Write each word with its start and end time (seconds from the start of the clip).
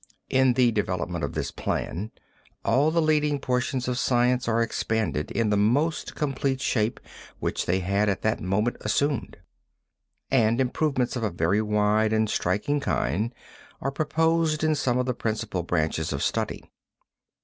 In 0.31 0.53
the 0.53 0.71
development 0.71 1.23
of 1.23 1.33
this 1.33 1.51
plan 1.51 2.11
all 2.65 2.89
the 2.89 3.03
leading 3.03 3.37
portions 3.37 3.87
of 3.87 3.99
science 3.99 4.47
are 4.47 4.59
expanded 4.59 5.29
in 5.29 5.51
the 5.51 5.57
most 5.57 6.15
complete 6.15 6.59
shape 6.59 6.99
which 7.37 7.67
they 7.67 7.81
had 7.81 8.09
at 8.09 8.23
that 8.23 8.39
time 8.39 8.75
assumed; 8.81 9.37
and 10.31 10.59
improvements 10.59 11.15
of 11.15 11.21
a 11.21 11.29
very 11.29 11.61
wide 11.61 12.13
and 12.13 12.31
striking 12.31 12.79
kind 12.79 13.31
are 13.79 13.91
proposed 13.91 14.63
in 14.63 14.73
some 14.73 14.97
of 14.97 15.05
the 15.05 15.13
principal 15.13 15.61
branches 15.61 16.11
of 16.11 16.23
study. 16.23 16.63